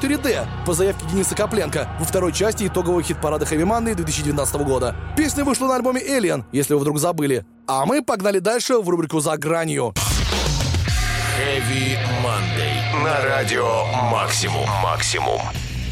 4D 0.00 0.46
по 0.64 0.72
заявке 0.72 1.04
Дениса 1.06 1.34
Копленко 1.34 1.88
во 1.98 2.04
второй 2.04 2.32
части 2.32 2.66
итогового 2.66 3.02
хит-парада 3.02 3.44
Heavy 3.44 3.64
Monday 3.64 3.94
2019 3.94 4.56
года. 4.62 4.96
Песня 5.16 5.44
вышла 5.44 5.66
на 5.68 5.76
альбоме 5.76 6.00
Alien, 6.00 6.44
если 6.52 6.74
вы 6.74 6.80
вдруг 6.80 6.98
забыли. 6.98 7.44
А 7.66 7.84
мы 7.86 8.02
погнали 8.02 8.38
дальше 8.38 8.78
в 8.78 8.88
рубрику 8.88 9.20
«За 9.20 9.36
гранью». 9.36 9.94
Heavy 11.38 11.96
Monday. 12.22 13.04
На 13.04 13.20
радио 13.22 13.84
Максимум. 14.10 14.68
Максимум. 14.82 15.40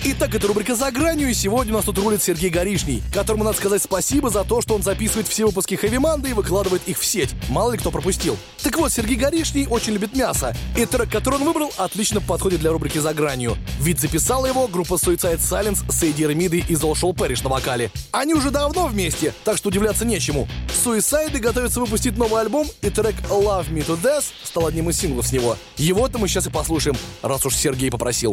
Итак, 0.04 0.32
это 0.32 0.46
рубрика 0.46 0.76
«За 0.76 0.92
гранью», 0.92 1.28
и 1.28 1.34
сегодня 1.34 1.72
у 1.72 1.76
нас 1.76 1.84
тут 1.84 1.98
рулит 1.98 2.22
Сергей 2.22 2.50
Горишний, 2.50 3.02
которому 3.12 3.42
надо 3.42 3.56
сказать 3.56 3.82
спасибо 3.82 4.30
за 4.30 4.44
то, 4.44 4.62
что 4.62 4.76
он 4.76 4.82
записывает 4.82 5.26
все 5.26 5.44
выпуски 5.44 5.74
Heavy 5.74 5.96
Monday 5.96 6.30
и 6.30 6.34
выкладывает 6.34 6.82
их 6.86 7.00
в 7.00 7.04
сеть. 7.04 7.30
Мало 7.48 7.72
ли 7.72 7.78
кто 7.78 7.90
пропустил. 7.90 8.36
Так 8.62 8.76
вот, 8.78 8.92
Сергей 8.92 9.16
Горишний 9.16 9.66
очень 9.66 9.94
любит 9.94 10.14
мясо, 10.14 10.54
и 10.76 10.86
трек, 10.86 11.10
который 11.10 11.34
он 11.40 11.44
выбрал, 11.44 11.72
отлично 11.76 12.20
подходит 12.20 12.60
для 12.60 12.70
рубрики 12.70 12.98
«За 12.98 13.12
гранью». 13.12 13.56
Ведь 13.80 13.98
записала 13.98 14.46
его 14.46 14.68
группа 14.68 14.94
Suicide 14.94 15.40
Silence 15.40 15.90
с 15.90 16.02
Эйди 16.04 16.28
Ремидой 16.28 16.64
и 16.68 16.76
Золшел 16.76 17.12
Пэриш 17.12 17.42
на 17.42 17.50
вокале. 17.50 17.90
Они 18.12 18.34
уже 18.34 18.50
давно 18.50 18.86
вместе, 18.86 19.34
так 19.44 19.56
что 19.56 19.68
удивляться 19.68 20.04
нечему. 20.04 20.48
Suicide 20.84 21.36
готовятся 21.40 21.80
выпустить 21.80 22.16
новый 22.16 22.40
альбом, 22.40 22.68
и 22.82 22.90
трек 22.90 23.16
«Love 23.28 23.70
Me 23.70 23.84
To 23.84 24.00
Death» 24.00 24.26
стал 24.44 24.68
одним 24.68 24.90
из 24.90 24.98
синглов 24.98 25.26
с 25.26 25.32
него. 25.32 25.56
Его-то 25.76 26.18
мы 26.18 26.28
сейчас 26.28 26.46
и 26.46 26.50
послушаем, 26.50 26.96
раз 27.20 27.44
уж 27.44 27.56
Сергей 27.56 27.90
попросил. 27.90 28.32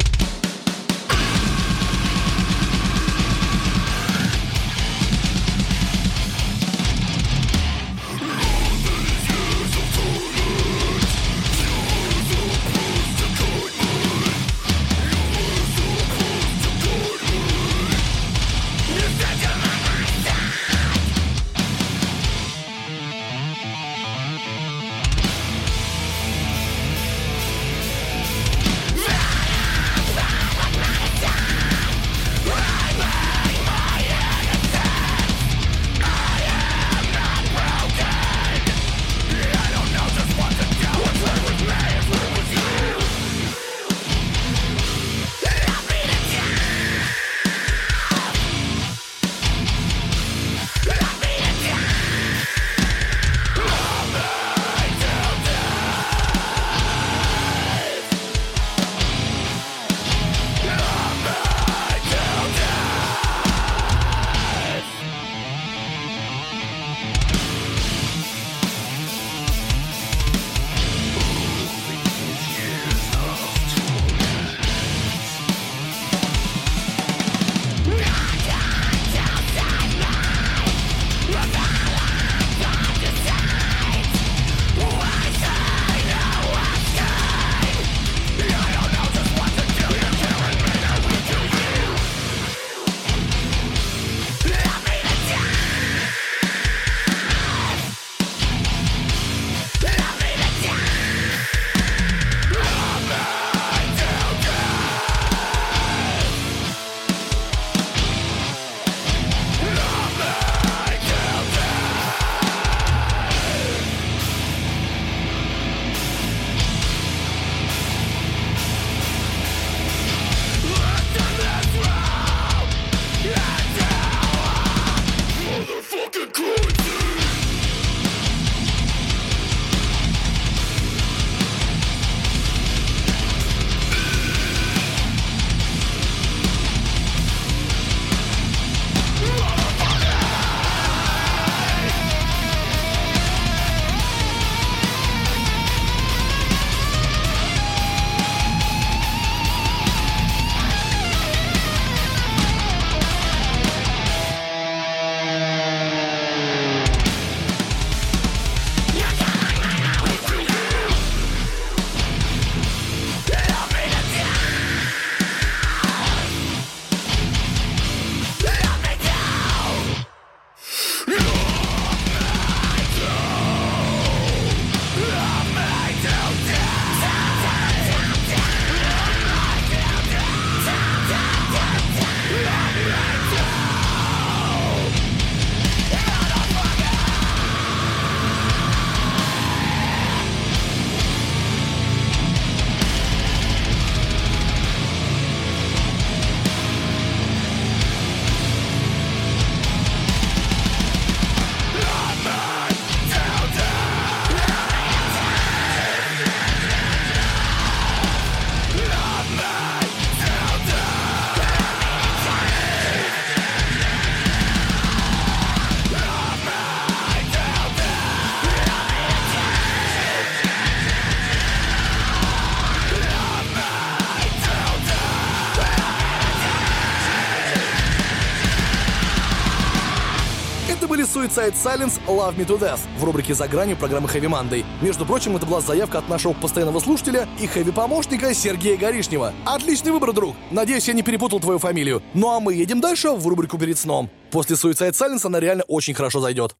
Suicide 231.36 231.54
Silence 231.54 232.00
Love 232.06 232.34
Me 232.36 232.46
To 232.46 232.58
Death 232.58 232.80
в 232.98 233.04
рубрике 233.04 233.34
«За 233.34 233.46
гранью» 233.46 233.76
программы 233.76 234.08
Heavy 234.08 234.26
Monday. 234.26 234.64
Между 234.80 235.04
прочим, 235.04 235.36
это 235.36 235.44
была 235.44 235.60
заявка 235.60 235.98
от 235.98 236.08
нашего 236.08 236.32
постоянного 236.32 236.80
слушателя 236.80 237.28
и 237.38 237.46
хэви-помощника 237.46 238.32
Сергея 238.32 238.78
Горишнева. 238.78 239.34
Отличный 239.44 239.92
выбор, 239.92 240.14
друг. 240.14 240.34
Надеюсь, 240.50 240.88
я 240.88 240.94
не 240.94 241.02
перепутал 241.02 241.38
твою 241.38 241.58
фамилию. 241.58 242.02
Ну 242.14 242.30
а 242.30 242.40
мы 242.40 242.54
едем 242.54 242.80
дальше 242.80 243.10
в 243.10 243.26
рубрику 243.26 243.58
«Перед 243.58 243.78
сном». 243.78 244.08
После 244.30 244.56
Suicide 244.56 244.92
Silence 244.92 245.26
она 245.26 245.38
реально 245.38 245.64
очень 245.64 245.92
хорошо 245.92 246.20
зайдет. 246.20 246.54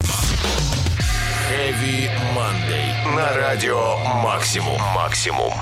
Heavy 1.49 2.11
Monday. 2.35 3.15
На 3.15 3.33
радио 3.33 3.97
Максимум. 4.21 4.79
Максимум. 4.93 5.53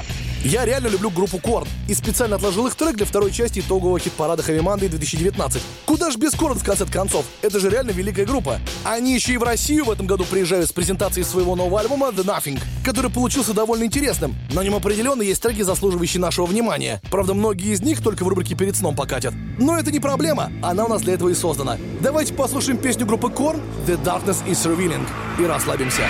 Я 0.45 0.63
реально 0.63 0.89
люблю 0.89 1.09
группу 1.09 1.39
Корн 1.39 1.67
и 1.87 1.95
специально 1.95 2.35
отложил 2.35 2.67
их 2.67 2.75
трек 2.75 2.97
для 2.97 3.07
второй 3.07 3.31
части 3.31 3.61
итогового 3.61 3.97
хит-парада 3.97 4.43
Heavy 4.43 4.61
Monday 4.61 4.89
2019. 4.89 5.59
Куда 5.85 6.11
ж 6.11 6.17
без 6.17 6.33
Корн 6.33 6.59
в 6.59 6.63
конце 6.63 6.85
концов? 6.85 7.25
Это 7.41 7.59
же 7.59 7.67
реально 7.67 7.89
великая 7.89 8.27
группа. 8.27 8.59
Они 8.83 9.15
еще 9.15 9.33
и 9.33 9.37
в 9.37 9.43
Россию 9.43 9.85
в 9.85 9.89
этом 9.89 10.05
году 10.05 10.23
приезжают 10.23 10.69
с 10.69 10.71
презентацией 10.71 11.25
своего 11.25 11.55
нового 11.55 11.79
альбома 11.79 12.09
The 12.09 12.23
Nothing, 12.23 12.61
который 12.83 13.09
получился 13.09 13.53
довольно 13.53 13.85
интересным. 13.85 14.35
На 14.53 14.63
нем 14.63 14.75
определенно 14.75 15.23
есть 15.23 15.41
треки, 15.41 15.63
заслуживающие 15.63 16.21
нашего 16.21 16.45
внимания. 16.45 17.01
Правда, 17.09 17.33
многие 17.33 17.73
из 17.73 17.81
них 17.81 18.03
только 18.03 18.23
в 18.23 18.27
рубрике 18.27 18.53
«Перед 18.53 18.75
сном» 18.75 18.95
покатят. 18.95 19.33
Но 19.57 19.79
это 19.79 19.91
не 19.91 19.99
проблема, 19.99 20.51
она 20.61 20.85
у 20.85 20.89
нас 20.89 21.01
для 21.01 21.15
этого 21.15 21.29
и 21.29 21.33
создана. 21.33 21.79
Давайте 22.01 22.35
послушаем 22.35 22.77
песню 22.77 23.07
группы 23.07 23.29
Korn 23.29 23.59
«The 23.87 23.99
Darkness 24.03 24.45
is 24.45 24.63
Revealing» 24.63 25.07
и 25.39 25.45
расслабимся. 25.47 26.03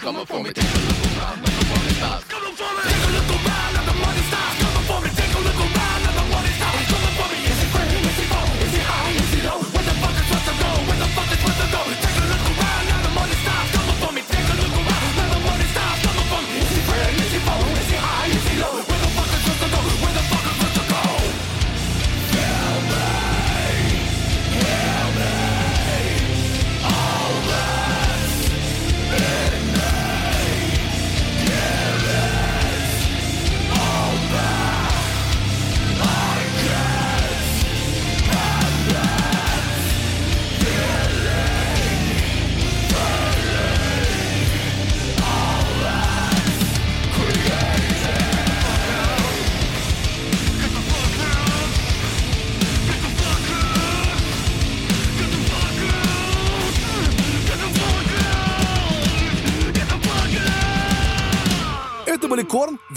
Coming 0.00 0.24
for 0.24 0.42
me. 0.42 0.50
Take 0.52 0.64
a 0.64 0.78
look 0.78 1.18
around, 1.18 1.42
it's 1.42 1.58
the 1.58 1.66
morning 1.68 1.94
stars 1.94 2.24
coming 2.24 2.54
for 2.54 2.88
me. 2.88 2.99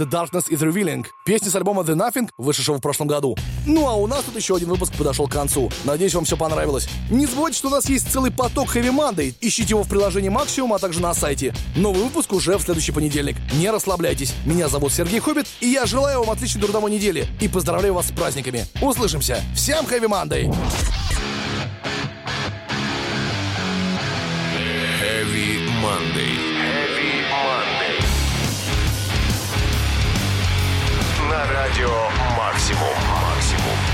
The 0.04 0.10
Darkness 0.10 0.50
is 0.50 0.60
Revealing. 0.60 1.06
Песни 1.24 1.48
с 1.48 1.56
альбома 1.56 1.84
The 1.84 1.96
Nothing, 1.96 2.28
вышедшего 2.38 2.78
в 2.78 2.82
прошлом 2.82 3.08
году. 3.08 3.38
Ну 3.66 3.88
а 3.88 3.94
у 3.94 4.06
нас 4.06 4.24
тут 4.26 4.36
еще 4.36 4.58
один 4.58 4.68
выпуск 4.68 4.94
подошел 4.98 5.30
к 5.30 5.32
концу. 5.32 5.72
Надеюсь, 5.86 6.14
вам 6.14 6.26
все 6.26 6.36
понравилось. 6.36 6.90
Не 7.10 7.26
забывайте, 7.26 7.58
что 7.58 7.70
у 7.70 7.72
нас 7.72 7.88
есть 7.88 8.12
целый 8.12 8.30
поток 8.30 8.76
Heavy 8.76 8.92
Monday. 8.92 9.34
Ищите 9.40 9.70
его 9.70 9.84
в 9.84 9.88
приложении 9.88 10.28
Максимум, 10.28 10.74
а 10.74 10.80
также 10.80 11.02
на 11.02 11.14
сайте. 11.14 11.56
Новый 11.78 12.04
выпуск 12.04 12.34
уже 12.34 12.58
в 12.58 12.62
следующий 12.64 12.92
понедельник. 12.92 13.38
Не 13.54 13.72
расслабляйтесь. 13.72 14.34
Меня 14.46 14.68
зовут 14.68 14.92
Сергей 14.92 15.22
Хоббит, 15.22 15.48
и 15.62 15.68
я 15.68 15.86
желаю 15.86 16.20
вам 16.20 16.32
отличной 16.32 16.62
трудовой 16.62 16.92
недели. 16.92 17.26
И 17.40 17.48
поздравляю 17.48 17.94
вас 17.94 18.08
с 18.08 18.12
праздниками. 18.12 18.66
Услышимся. 18.82 19.42
Всем 19.56 19.86
Heavy 19.86 20.10
Monday! 20.10 20.54
Heavy 25.02 25.66
Monday. 25.82 26.53
на 31.34 31.46
радио 31.52 31.90
«Максимум». 32.38 32.94
«Максимум». 33.24 33.93